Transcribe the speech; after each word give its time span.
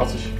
was 0.00 0.14
ich. 0.14 0.39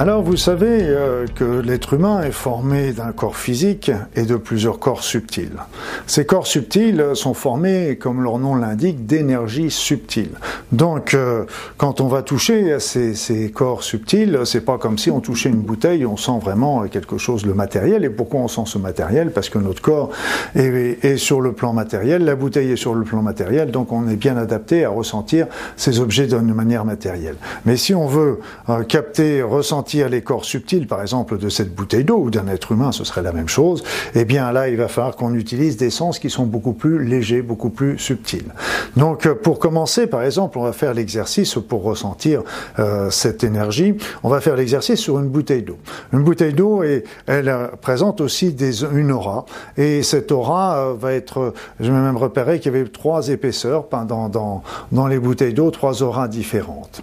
Alors 0.00 0.22
vous 0.22 0.38
savez 0.38 0.78
euh, 0.80 1.26
que 1.34 1.44
l'être 1.44 1.92
humain 1.92 2.22
est 2.22 2.30
formé 2.30 2.92
d'un 2.92 3.12
corps 3.12 3.36
physique 3.36 3.92
et 4.16 4.22
de 4.22 4.36
plusieurs 4.36 4.78
corps 4.78 5.02
subtils. 5.02 5.58
Ces 6.06 6.24
corps 6.24 6.46
subtils 6.46 7.04
sont 7.12 7.34
formés, 7.34 7.98
comme 8.00 8.22
leur 8.22 8.38
nom 8.38 8.54
l'indique, 8.54 9.04
d'énergie 9.04 9.70
subtile. 9.70 10.30
Donc 10.72 11.12
euh, 11.12 11.44
quand 11.76 12.00
on 12.00 12.08
va 12.08 12.22
toucher 12.22 12.72
à 12.72 12.80
ces, 12.80 13.14
ces 13.14 13.50
corps 13.50 13.82
subtils, 13.82 14.38
c'est 14.46 14.62
pas 14.62 14.78
comme 14.78 14.96
si 14.96 15.10
on 15.10 15.20
touchait 15.20 15.50
une 15.50 15.60
bouteille, 15.60 16.06
on 16.06 16.16
sent 16.16 16.38
vraiment 16.40 16.88
quelque 16.88 17.18
chose, 17.18 17.44
le 17.44 17.52
matériel. 17.52 18.02
Et 18.02 18.08
pourquoi 18.08 18.40
on 18.40 18.48
sent 18.48 18.62
ce 18.64 18.78
matériel? 18.78 19.32
Parce 19.32 19.50
que 19.50 19.58
notre 19.58 19.82
corps 19.82 20.12
est, 20.54 21.04
est 21.04 21.18
sur 21.18 21.42
le 21.42 21.52
plan 21.52 21.74
matériel, 21.74 22.24
la 22.24 22.36
bouteille 22.36 22.70
est 22.70 22.76
sur 22.76 22.94
le 22.94 23.04
plan 23.04 23.20
matériel, 23.20 23.70
donc 23.70 23.92
on 23.92 24.08
est 24.08 24.16
bien 24.16 24.38
adapté 24.38 24.82
à 24.86 24.88
ressentir 24.88 25.46
ces 25.76 26.00
objets 26.00 26.26
d'une 26.26 26.54
manière 26.54 26.86
matérielle. 26.86 27.36
Mais 27.66 27.76
si 27.76 27.94
on 27.94 28.06
veut 28.06 28.40
euh, 28.70 28.82
capter, 28.82 29.42
ressentir 29.42 29.89
les 29.94 30.22
corps 30.22 30.44
subtils, 30.44 30.86
par 30.86 31.02
exemple, 31.02 31.38
de 31.38 31.48
cette 31.48 31.74
bouteille 31.74 32.04
d'eau 32.04 32.18
ou 32.18 32.30
d'un 32.30 32.46
être 32.48 32.72
humain, 32.72 32.92
ce 32.92 33.04
serait 33.04 33.22
la 33.22 33.32
même 33.32 33.48
chose, 33.48 33.82
eh 34.14 34.24
bien 34.24 34.50
là, 34.52 34.68
il 34.68 34.76
va 34.76 34.88
falloir 34.88 35.16
qu'on 35.16 35.34
utilise 35.34 35.76
des 35.76 35.90
sens 35.90 36.18
qui 36.18 36.30
sont 36.30 36.46
beaucoup 36.46 36.72
plus 36.72 37.04
légers, 37.04 37.42
beaucoup 37.42 37.70
plus 37.70 37.98
subtils. 37.98 38.52
Donc, 38.96 39.26
euh, 39.26 39.34
pour 39.34 39.58
commencer, 39.58 40.06
par 40.06 40.22
exemple, 40.22 40.58
on 40.58 40.62
va 40.62 40.72
faire 40.72 40.94
l'exercice 40.94 41.56
pour 41.68 41.82
ressentir 41.82 42.42
euh, 42.78 43.10
cette 43.10 43.44
énergie. 43.44 43.94
On 44.22 44.28
va 44.28 44.40
faire 44.40 44.56
l'exercice 44.56 45.00
sur 45.00 45.18
une 45.18 45.28
bouteille 45.28 45.62
d'eau. 45.62 45.78
Une 46.12 46.22
bouteille 46.22 46.54
d'eau, 46.54 46.82
et 46.82 47.04
elle 47.26 47.48
euh, 47.48 47.68
présente 47.80 48.20
aussi 48.20 48.52
des, 48.52 48.84
une 48.84 49.12
aura. 49.12 49.46
Et 49.76 50.02
cette 50.02 50.32
aura 50.32 50.94
va 50.94 51.12
être, 51.12 51.54
je 51.78 51.90
vais 51.90 51.98
même 51.98 52.16
repérer 52.16 52.60
qu'il 52.60 52.72
y 52.72 52.76
avait 52.76 52.88
trois 52.88 53.28
épaisseurs 53.28 53.86
dans, 53.90 54.28
dans, 54.28 54.62
dans 54.92 55.06
les 55.06 55.18
bouteilles 55.18 55.54
d'eau, 55.54 55.70
trois 55.70 56.02
auras 56.02 56.28
différentes. 56.28 57.02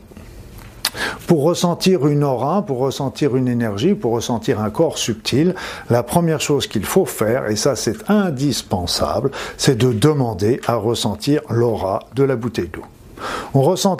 Pour 1.27 1.43
ressentir 1.43 2.07
une 2.07 2.23
aura, 2.23 2.65
pour 2.65 2.79
ressentir 2.79 3.35
une 3.35 3.49
énergie, 3.49 3.95
pour 3.95 4.13
ressentir 4.13 4.61
un 4.61 4.69
corps 4.69 4.97
subtil, 4.97 5.55
la 5.89 6.01
première 6.01 6.39
chose 6.39 6.67
qu'il 6.67 6.85
faut 6.85 7.05
faire, 7.05 7.47
et 7.47 7.57
ça 7.57 7.75
c'est 7.75 8.09
indispensable, 8.09 9.31
c'est 9.57 9.77
de 9.77 9.91
demander 9.91 10.61
à 10.65 10.75
ressentir 10.75 11.41
l'aura 11.49 11.99
de 12.15 12.23
la 12.23 12.37
bouteille 12.37 12.69
d'eau. 12.69 12.83
On 13.57 13.63
ressent, 13.63 13.97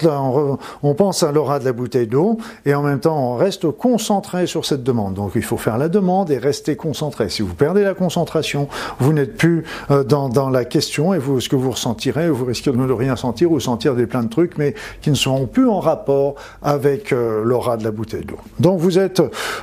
on, 0.84 0.94
pense 0.94 1.24
à 1.24 1.32
l'aura 1.32 1.58
de 1.58 1.64
la 1.64 1.72
bouteille 1.72 2.06
d'eau 2.06 2.38
et 2.64 2.76
en 2.76 2.82
même 2.82 3.00
temps 3.00 3.32
on 3.32 3.34
reste 3.34 3.68
concentré 3.72 4.46
sur 4.46 4.64
cette 4.64 4.84
demande. 4.84 5.14
Donc 5.14 5.32
il 5.34 5.42
faut 5.42 5.56
faire 5.56 5.78
la 5.78 5.88
demande 5.88 6.30
et 6.30 6.38
rester 6.38 6.76
concentré. 6.76 7.28
Si 7.28 7.42
vous 7.42 7.54
perdez 7.54 7.82
la 7.82 7.94
concentration, 7.94 8.68
vous 9.00 9.12
n'êtes 9.12 9.36
plus 9.36 9.64
euh, 9.90 10.04
dans, 10.04 10.48
la 10.48 10.64
question 10.64 11.12
et 11.12 11.18
vous, 11.18 11.40
ce 11.40 11.48
que 11.48 11.56
vous 11.56 11.72
ressentirez, 11.72 12.30
vous 12.30 12.44
risquez 12.44 12.70
de 12.70 12.76
ne 12.76 12.92
rien 12.92 13.16
sentir 13.16 13.50
ou 13.50 13.58
sentir 13.58 13.96
des 13.96 14.06
plein 14.06 14.22
de 14.22 14.28
trucs, 14.28 14.56
mais 14.58 14.76
qui 15.00 15.10
ne 15.10 15.16
seront 15.16 15.46
plus 15.46 15.68
en 15.68 15.80
rapport 15.80 16.36
avec 16.62 17.12
euh, 17.12 17.42
l'aura 17.42 17.76
de 17.76 17.82
la 17.82 17.90
bouteille 17.90 18.24
d'eau. 18.24 18.38
Donc 18.60 18.78
vous 18.78 18.96
êtes 18.96 19.20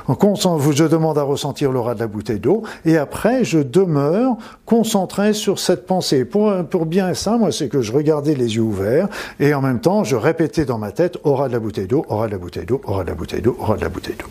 vous, 0.08 0.72
je 0.72 0.84
demande 0.84 1.16
à 1.16 1.22
ressentir 1.22 1.72
l'aura 1.72 1.94
de 1.94 2.00
la 2.00 2.06
bouteille 2.06 2.40
d'eau 2.40 2.64
et 2.84 2.98
après 2.98 3.44
je 3.44 3.60
demeure 3.60 4.36
concentré 4.66 5.32
sur 5.32 5.58
cette 5.58 5.86
pensée. 5.86 6.26
Pour, 6.26 6.52
pour 6.68 6.84
bien 6.84 7.14
ça, 7.14 7.38
moi 7.38 7.50
c'est 7.50 7.70
que 7.70 7.80
je 7.80 7.92
regardais 7.94 8.34
les 8.34 8.56
yeux 8.56 8.62
ouverts 8.62 9.08
et 9.40 9.54
en 9.54 9.62
même 9.62 9.80
temps, 9.80 9.85
je 10.02 10.16
répétais 10.16 10.64
dans 10.64 10.78
ma 10.78 10.90
tête 10.90 11.18
aura 11.22 11.48
de 11.48 11.52
la 11.52 11.60
bouteille 11.60 11.86
d'eau, 11.86 12.04
aura 12.08 12.26
de 12.26 12.32
la 12.32 12.38
bouteille 12.38 12.66
d'eau, 12.66 12.80
aura 12.84 13.04
de 13.04 13.08
la 13.08 13.14
bouteille 13.14 13.40
d'eau, 13.40 13.56
aura 13.60 13.76
de 13.76 13.82
la 13.82 13.88
bouteille 13.88 14.16
d'eau. 14.16 14.26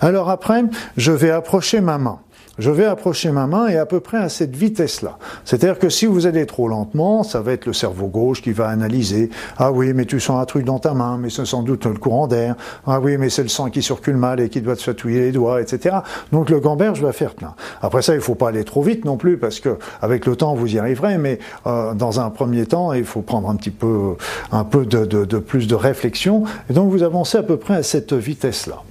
Alors 0.00 0.30
après, 0.30 0.62
je 0.96 1.12
vais 1.12 1.30
approcher 1.30 1.80
ma 1.80 1.98
main 1.98 2.20
je 2.58 2.70
vais 2.70 2.84
approcher 2.84 3.30
ma 3.30 3.46
main 3.46 3.68
et 3.68 3.76
à 3.76 3.86
peu 3.86 4.00
près 4.00 4.18
à 4.18 4.28
cette 4.28 4.54
vitesse-là. 4.54 5.18
C'est-à-dire 5.44 5.78
que 5.78 5.88
si 5.88 6.06
vous 6.06 6.26
allez 6.26 6.44
trop 6.46 6.68
lentement, 6.68 7.22
ça 7.22 7.40
va 7.40 7.52
être 7.52 7.66
le 7.66 7.72
cerveau 7.72 8.06
gauche 8.06 8.42
qui 8.42 8.52
va 8.52 8.68
analyser. 8.68 9.30
Ah 9.58 9.72
oui, 9.72 9.92
mais 9.94 10.04
tu 10.04 10.20
sens 10.20 10.40
un 10.40 10.44
truc 10.44 10.64
dans 10.64 10.78
ta 10.78 10.92
main, 10.92 11.18
mais 11.18 11.30
c'est 11.30 11.46
sans 11.46 11.62
doute 11.62 11.86
le 11.86 11.94
courant 11.94 12.26
d'air. 12.26 12.54
Ah 12.86 13.00
oui, 13.00 13.16
mais 13.16 13.30
c'est 13.30 13.42
le 13.42 13.48
sang 13.48 13.70
qui 13.70 13.82
circule 13.82 14.16
mal 14.16 14.38
et 14.40 14.48
qui 14.48 14.60
doit 14.60 14.76
te 14.76 14.82
fatouiller 14.82 15.20
les 15.20 15.32
doigts, 15.32 15.62
etc. 15.62 15.96
Donc 16.30 16.50
le 16.50 16.60
gamberge 16.60 17.00
va 17.00 17.12
faire 17.12 17.34
plein. 17.34 17.54
Après 17.80 18.02
ça, 18.02 18.14
il 18.14 18.20
faut 18.20 18.34
pas 18.34 18.48
aller 18.48 18.64
trop 18.64 18.82
vite 18.82 19.04
non 19.04 19.16
plus 19.16 19.38
parce 19.38 19.58
que 19.58 19.78
avec 20.02 20.26
le 20.26 20.36
temps 20.36 20.54
vous 20.54 20.74
y 20.74 20.78
arriverez, 20.78 21.18
mais 21.18 21.38
euh, 21.66 21.94
dans 21.94 22.20
un 22.20 22.28
premier 22.30 22.66
temps, 22.66 22.92
il 22.92 23.04
faut 23.04 23.22
prendre 23.22 23.48
un 23.48 23.56
petit 23.56 23.70
peu, 23.70 24.14
un 24.50 24.64
peu 24.64 24.84
de, 24.84 25.04
de 25.04 25.38
plus 25.38 25.66
de 25.66 25.74
réflexion. 25.74 26.44
Et 26.68 26.74
donc 26.74 26.90
vous 26.90 27.02
avancez 27.02 27.38
à 27.38 27.42
peu 27.42 27.56
près 27.56 27.74
à 27.74 27.82
cette 27.82 28.12
vitesse-là. 28.12 28.82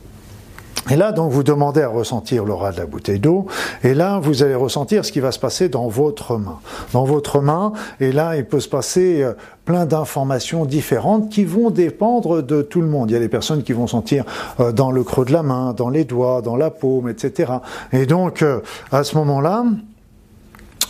Et 0.89 0.95
là, 0.95 1.11
donc, 1.11 1.31
vous 1.31 1.43
demandez 1.43 1.81
à 1.81 1.87
ressentir 1.87 2.43
l'aura 2.43 2.71
de 2.71 2.77
la 2.77 2.85
bouteille 2.85 3.19
d'eau, 3.19 3.45
et 3.83 3.93
là, 3.93 4.19
vous 4.19 4.41
allez 4.41 4.55
ressentir 4.55 5.05
ce 5.05 5.11
qui 5.11 5.19
va 5.19 5.31
se 5.31 5.39
passer 5.39 5.69
dans 5.69 5.87
votre 5.87 6.37
main. 6.37 6.59
Dans 6.93 7.03
votre 7.03 7.39
main, 7.39 7.73
et 7.99 8.11
là, 8.11 8.35
il 8.35 8.45
peut 8.45 8.59
se 8.59 8.67
passer 8.67 9.21
euh, 9.21 9.33
plein 9.65 9.85
d'informations 9.85 10.65
différentes 10.65 11.29
qui 11.29 11.45
vont 11.45 11.69
dépendre 11.69 12.41
de 12.41 12.61
tout 12.61 12.81
le 12.81 12.87
monde. 12.87 13.11
Il 13.11 13.13
y 13.13 13.17
a 13.17 13.19
des 13.19 13.29
personnes 13.29 13.63
qui 13.63 13.73
vont 13.73 13.87
sentir 13.87 14.25
euh, 14.59 14.71
dans 14.71 14.91
le 14.91 15.03
creux 15.03 15.25
de 15.25 15.33
la 15.33 15.43
main, 15.43 15.73
dans 15.73 15.89
les 15.89 16.03
doigts, 16.03 16.41
dans 16.41 16.55
la 16.55 16.71
paume, 16.71 17.09
etc. 17.09 17.53
Et 17.93 18.05
donc, 18.07 18.41
euh, 18.41 18.61
à 18.91 19.03
ce 19.03 19.15
moment-là, 19.17 19.65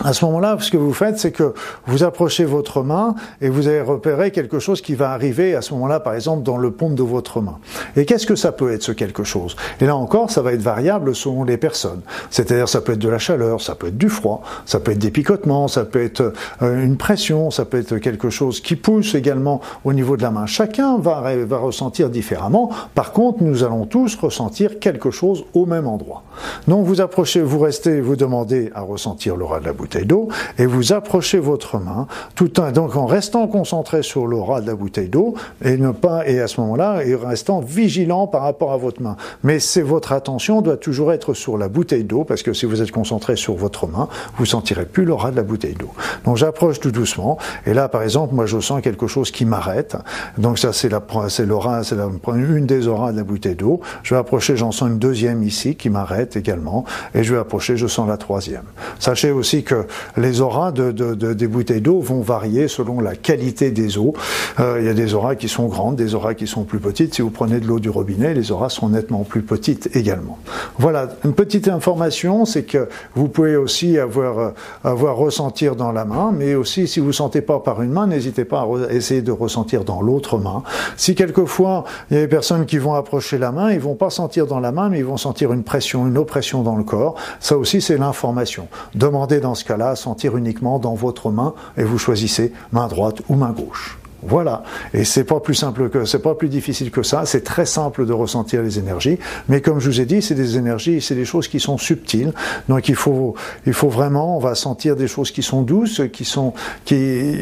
à 0.04 0.14
ce 0.14 0.26
moment-là, 0.26 0.58
ce 0.60 0.72
que 0.72 0.78
vous 0.78 0.94
faites, 0.94 1.20
c'est 1.20 1.32
que 1.32 1.54
vous 1.86 2.04
approchez 2.04 2.46
votre 2.46 2.84
main 2.84 3.16
et 3.42 3.50
vous 3.50 3.68
allez 3.68 3.82
repérer 3.82 4.32
quelque 4.32 4.60
chose 4.60 4.82
qui 4.82 4.96
va 4.96 5.12
arriver 5.12 5.56
à 5.56 5.62
ce 5.62 5.74
moment-là, 5.74 6.00
par 6.00 6.16
exemple, 6.16 6.44
dans 6.44 6.58
le 6.58 6.72
paume 6.72 6.96
de 6.96 7.04
votre 7.04 7.42
main. 7.42 7.60
Et 7.96 8.06
qu'est-ce 8.06 8.26
que 8.26 8.36
ça 8.36 8.52
peut 8.52 8.72
être, 8.72 8.84
ce 8.84 8.92
quelque 8.92 9.24
chose? 9.24 9.56
Et 9.80 9.86
là 9.86 9.96
encore, 9.96 10.32
ça 10.32 10.42
va 10.42 10.54
être 10.54 10.62
variable 10.62 11.16
selon 11.16 11.44
les 11.44 11.58
personnes. 11.58 12.02
C'est-à-dire, 12.30 12.68
ça 12.68 12.82
peut 12.82 12.94
être 12.94 13.00
de 13.00 13.10
la 13.10 13.20
chaleur, 13.20 13.62
ça 13.62 13.76
peut 13.76 13.88
être 13.88 13.98
du 13.98 14.10
froid, 14.10 14.42
ça 14.66 14.80
peut 14.80 14.92
être 14.92 15.00
des 15.00 15.12
picotements, 15.12 15.68
ça 15.68 15.86
peut 15.86 16.04
être 16.04 16.34
euh, 16.62 16.84
une 16.84 16.98
pression, 16.98 17.52
ça 17.52 17.66
peut 17.66 17.80
être 17.80 17.98
quelque 17.98 18.30
chose 18.30 18.62
qui 18.62 18.76
pousse 18.76 19.16
également 19.16 19.62
au 19.84 19.94
niveau 19.94 20.18
de 20.18 20.22
la 20.22 20.32
main. 20.32 20.46
Chacun 20.46 20.98
va, 20.98 21.22
ressentir 21.52 22.10
différemment. 22.10 22.70
Par 22.96 23.12
contre, 23.12 23.44
nous 23.44 23.64
allons 23.64 23.86
tous 23.86 24.16
ressentir 24.16 24.80
quelque 24.80 25.12
chose 25.12 25.46
au 25.54 25.66
même 25.66 25.88
endroit. 25.88 26.24
Donc, 26.68 26.86
vous 26.86 27.02
approchez, 27.02 27.42
vous 27.42 27.60
restez, 27.60 28.02
vous 28.02 28.16
demandez 28.16 28.72
à 28.74 28.82
ressentir 28.82 29.36
l'aura 29.36 29.60
de 29.60 29.66
la 29.66 29.74
d'eau 30.00 30.30
et 30.58 30.66
vous 30.66 30.94
approchez 30.94 31.40
votre 31.40 31.78
main, 31.78 32.08
tout 32.36 32.52
donc 32.74 32.96
en 32.96 33.06
restant 33.06 33.48
concentré 33.48 34.04
sur 34.04 34.28
l'aura 34.28 34.62
de 34.62 34.68
la 34.68 34.76
bouteille 34.76 35.10
d'eau 35.10 35.36
et 35.64 35.78
ne 35.78 35.92
pas 35.92 36.28
et 36.28 36.40
à 36.40 36.48
ce 36.48 36.60
moment-là 36.62 37.04
et 37.04 37.16
restant 37.16 37.60
vigilant 37.60 38.28
par 38.28 38.44
rapport 38.44 38.72
à 38.72 38.78
votre 38.78 39.02
main. 39.02 39.16
Mais 39.44 39.60
c'est 39.60 39.82
votre 39.82 40.12
attention 40.12 40.62
doit 40.62 40.78
toujours 40.78 41.14
être 41.14 41.34
sur 41.34 41.58
la 41.58 41.68
bouteille 41.70 42.04
d'eau 42.04 42.24
parce 42.24 42.44
que 42.44 42.54
si 42.54 42.66
vous 42.66 42.82
êtes 42.82 42.92
concentré 42.92 43.36
sur 43.36 43.56
votre 43.56 43.88
main, 43.88 44.08
vous 44.38 44.46
sentirez 44.46 44.86
plus 44.86 45.06
l'aura 45.06 45.32
de 45.32 45.36
la 45.36 45.44
bouteille 45.44 45.76
d'eau. 45.76 45.92
Donc 46.26 46.38
j'approche 46.38 46.80
tout 46.80 46.92
doucement 46.92 47.38
et 47.66 47.74
là 47.74 47.90
par 47.90 48.04
exemple 48.04 48.34
moi 48.34 48.46
je 48.46 48.60
sens 48.60 48.82
quelque 48.82 49.08
chose 49.08 49.32
qui 49.32 49.46
m'arrête. 49.46 49.98
Donc 50.38 50.60
ça 50.60 50.74
c'est 50.74 50.90
la 50.90 51.02
c'est 51.28 51.46
l'aura 51.46 51.84
c'est 51.84 51.96
une 52.34 52.66
des 52.66 52.88
auras 52.88 53.12
de 53.12 53.18
la 53.18 53.24
bouteille 53.24 53.56
d'eau. 53.56 53.82
Je 54.04 54.14
vais 54.14 54.20
approcher 54.20 54.56
j'en 54.56 54.72
sens 54.72 54.90
une 54.90 55.00
deuxième 55.00 55.44
ici 55.44 55.76
qui 55.76 55.90
m'arrête 55.90 56.36
également 56.36 56.86
et 57.14 57.24
je 57.24 57.34
vais 57.34 57.40
approcher 57.40 57.78
je 57.78 57.88
sens 57.88 58.08
la 58.08 58.18
troisième. 58.18 58.64
Sachez 59.00 59.32
aussi 59.32 59.64
que 59.64 59.81
les 60.18 60.42
auras 60.42 60.72
de, 60.72 60.92
des 61.34 61.48
bouteilles 61.48 61.82
d'eau 61.82 62.00
vont 62.00 62.22
varier 62.22 62.68
selon 62.68 63.00
la 63.00 63.16
qualité 63.16 63.72
des 63.72 63.98
eaux. 63.98 64.14
Euh, 64.60 64.78
il 64.80 64.86
y 64.86 64.90
a 64.90 64.94
des 64.94 65.14
auras 65.14 65.36
qui 65.36 65.48
sont 65.48 65.68
grandes, 65.68 65.96
des 65.96 66.16
auras 66.16 66.34
qui 66.34 66.48
sont 66.48 66.64
plus 66.64 66.80
petites. 66.80 67.14
Si 67.14 67.22
vous 67.22 67.30
prenez 67.30 67.60
de 67.60 67.68
l'eau 67.68 67.80
du 67.80 67.90
robinet, 67.90 68.34
les 68.34 68.52
auras 68.52 68.70
sont 68.70 68.90
nettement 68.90 69.24
plus 69.24 69.42
petites 69.42 69.96
également. 69.96 70.40
Voilà, 70.78 71.10
une 71.26 71.34
petite 71.34 71.68
information, 71.68 72.46
c'est 72.46 72.64
que 72.64 72.90
vous 73.16 73.28
pouvez 73.28 73.56
aussi 73.56 73.98
avoir, 73.98 74.40
euh, 74.40 74.50
avoir 74.84 75.16
ressentir 75.16 75.76
dans 75.76 75.92
la 75.92 76.06
main, 76.06 76.32
mais 76.36 76.56
aussi 76.56 76.88
si 76.88 77.00
vous 77.00 77.14
sentez 77.14 77.42
pas 77.42 77.60
par 77.60 77.82
une 77.82 77.92
main, 77.92 78.08
n'hésitez 78.08 78.46
pas 78.46 78.62
à 78.62 78.94
essayer 78.94 79.22
de 79.22 79.32
ressentir 79.32 79.84
dans 79.84 80.02
l'autre 80.02 80.38
main. 80.38 80.64
Si 80.98 81.16
quelquefois 81.16 81.86
il 82.10 82.16
y 82.16 82.20
a 82.20 82.22
des 82.22 82.28
personnes 82.28 82.66
qui 82.66 82.78
vont 82.78 82.94
approcher 82.94 83.38
la 83.38 83.52
main, 83.52 83.72
ils 83.72 83.80
vont 83.80 83.96
pas 83.96 84.10
sentir 84.10 84.48
dans 84.48 84.60
la 84.60 84.72
main, 84.72 84.90
mais 84.90 85.00
ils 85.00 85.06
vont 85.06 85.18
sentir 85.18 85.54
une 85.54 85.64
pression, 85.64 86.08
une 86.08 86.18
oppression 86.18 86.64
dans 86.64 86.76
le 86.76 86.84
corps. 86.84 87.16
Ça 87.40 87.58
aussi, 87.58 87.82
c'est 87.82 87.98
l'information. 87.98 88.68
Demandez 88.96 89.40
dans 89.40 89.56
ce 89.62 89.66
cas-là 89.66 89.96
sentir 89.96 90.38
uniquement 90.38 90.80
dans 90.80 90.96
votre 90.96 91.32
main 91.32 91.54
et 91.78 91.84
vous 91.84 91.98
choisissez 91.98 92.54
main 92.72 92.88
droite 92.88 93.22
ou 93.30 93.36
main 93.36 93.52
gauche. 93.52 93.98
Voilà. 94.24 94.64
Et 94.94 95.04
c'est 95.04 95.24
pas 95.24 95.40
plus 95.40 95.56
simple 95.56 95.90
que, 95.90 96.06
c'est 96.06 96.22
pas 96.22 96.36
plus 96.36 96.50
difficile 96.50 96.92
que 96.92 97.04
ça. 97.04 97.26
C'est 97.26 97.44
très 97.44 97.66
simple 97.66 98.06
de 98.06 98.14
ressentir 98.14 98.62
les 98.62 98.78
énergies. 98.78 99.18
Mais 99.50 99.62
comme 99.62 99.80
je 99.80 99.90
vous 99.90 100.02
ai 100.02 100.06
dit, 100.06 100.22
c'est 100.22 100.36
des 100.36 100.58
énergies, 100.58 101.02
c'est 101.02 101.16
des 101.16 101.26
choses 101.26 101.48
qui 101.48 101.60
sont 101.60 101.78
subtiles. 101.78 102.34
Donc 102.70 102.88
il 102.88 102.96
faut, 102.96 103.36
il 103.66 103.74
faut 103.74 103.90
vraiment, 103.90 104.38
on 104.38 104.40
va 104.40 104.56
sentir 104.56 104.96
des 104.96 105.08
choses 105.08 105.32
qui 105.32 105.42
sont 105.42 105.64
douces, 105.64 106.02
qui 106.14 106.26
sont, 106.26 106.54
qui, 106.86 107.38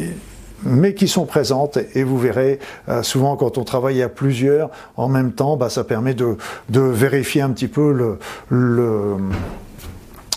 mais 0.62 0.94
qui 0.94 1.08
sont 1.08 1.26
présentes 1.26 1.78
et 1.94 2.02
vous 2.02 2.18
verrez 2.18 2.58
euh, 2.88 3.02
souvent 3.02 3.36
quand 3.36 3.58
on 3.58 3.64
travaille 3.64 4.02
à 4.02 4.08
plusieurs 4.08 4.70
en 4.96 5.08
même 5.08 5.32
temps, 5.32 5.56
bah, 5.56 5.68
ça 5.68 5.84
permet 5.84 6.14
de, 6.14 6.36
vérifier 6.70 7.42
un 7.42 7.50
petit 7.50 7.68
peu 7.68 7.92
le 7.92 9.16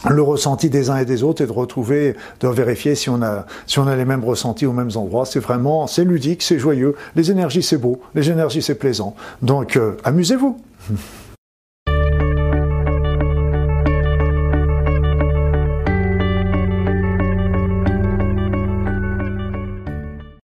le 0.09 0.21
ressenti 0.21 0.69
des 0.69 0.89
uns 0.89 0.97
et 0.97 1.05
des 1.05 1.23
autres 1.23 1.43
et 1.43 1.47
de 1.47 1.51
retrouver, 1.51 2.15
de 2.39 2.47
vérifier 2.47 2.95
si 2.95 3.09
on 3.09 3.21
a, 3.21 3.45
si 3.67 3.79
on 3.79 3.87
a 3.87 3.95
les 3.95 4.05
mêmes 4.05 4.23
ressentis 4.23 4.65
aux 4.65 4.73
mêmes 4.73 4.91
endroits. 4.95 5.25
C'est 5.25 5.39
vraiment, 5.39 5.87
c'est 5.87 6.03
ludique, 6.03 6.41
c'est 6.41 6.59
joyeux. 6.59 6.95
Les 7.15 7.31
énergies, 7.31 7.63
c'est 7.63 7.77
beau. 7.77 8.01
Les 8.15 8.29
énergies, 8.29 8.61
c'est 8.61 8.75
plaisant. 8.75 9.15
Donc, 9.41 9.77
euh, 9.77 9.97
amusez-vous. 10.03 10.59